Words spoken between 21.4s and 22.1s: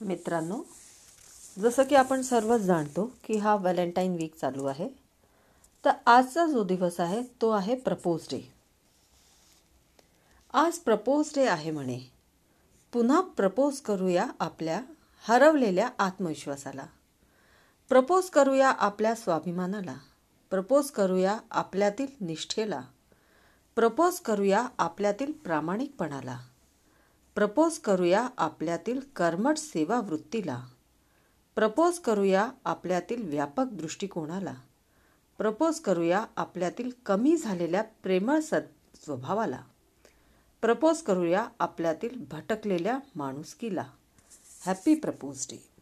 आपल्यातील